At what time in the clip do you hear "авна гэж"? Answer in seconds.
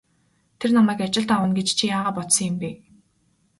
1.35-1.67